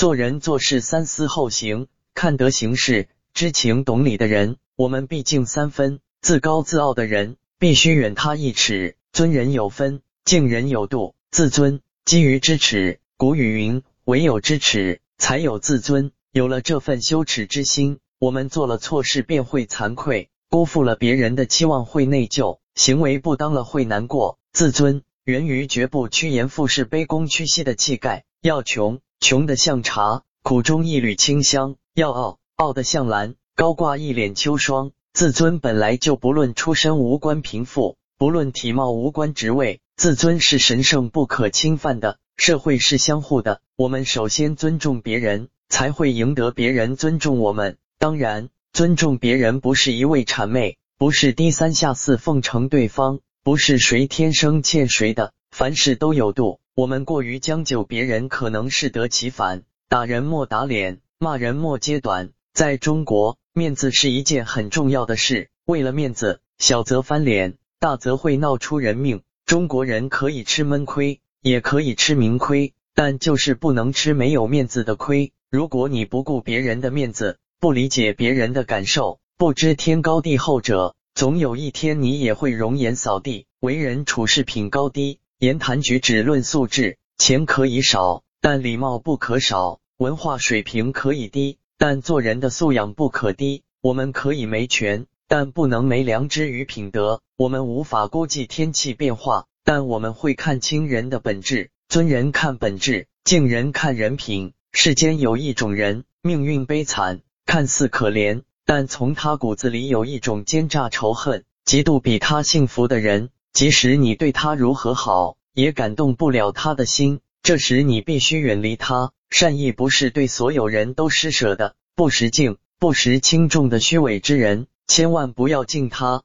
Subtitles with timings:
[0.00, 8.96] 做人做事三思后行，看得行事，知情懂理的人，我们必敬三分；自高自傲的人，必须远他一尺。
[9.12, 11.14] 尊人有分，敬人有度。
[11.30, 12.98] 自尊基于知耻。
[13.18, 24.38] 古语云：“唯有知耻，才有自尊。”有了这份羞耻之心，我们做了错事便会惭愧，辜负了别人的期望会内疚，行为不当了会难过。
[24.50, 28.24] 自尊源于绝不趋炎附势、卑躬屈膝的气概。
[28.40, 34.92] 要穷，穷的像茶，苦中一缕清香；要傲，傲的像兰，高挂一脸秋霜。
[35.12, 37.98] 自尊本来就不论出身，无关贫富。
[38.16, 42.16] 不论体貌，无关职位，自尊是神圣不可侵犯的。
[42.38, 47.76] 社会是相互的，我们首先尊重别人，才会赢得别人尊重我们。
[47.98, 55.34] 当然，尊重别人不是一味谄媚，不是低三下四奉承对方，不是谁天生欠谁的。
[55.50, 59.64] 凡事都有度，我们过于将就别人，可能适得其反。
[59.90, 62.30] 打人莫打脸，骂人莫揭短。
[62.54, 67.58] 在中国，面子是一件很重要的事，为了面子，小则翻脸。
[67.78, 69.20] 大则会闹出人命。
[69.44, 75.32] 中国人可以吃闷亏，也可以吃明亏，但就是不能吃没有面子的亏。
[75.50, 83.44] 如果你不顾别人的面子，不理解别人的感受，不知天高地厚者，总有一天你也会容颜扫地。
[83.60, 86.98] 为人处事品高低，言谈举止论素质。
[87.16, 93.62] 钱可以少，但礼貌不可少；文化水平可以低，但做人的素养不可低。
[93.80, 95.06] 我们可以没权。
[95.28, 97.22] 但不能没良知与品德。
[97.38, 101.70] 我们无法估计天气变化，但我们会看清人的本质。
[101.88, 104.52] 尊人看本质，敬人看人品。
[104.72, 113.30] 世间有一种人，命运悲惨，看似可怜，但从他骨子里有一种奸诈仇恨，嫉妒比他幸福的人。
[113.52, 117.20] 即使你对他如何好，也感动不了他的心。
[117.42, 119.12] 这时你必须远离他。
[119.28, 121.74] 善意不是对所有人都施舍的。
[121.94, 124.66] 不识敬、不识轻重的虚伪之人。
[124.86, 126.18] 千万不要敬他，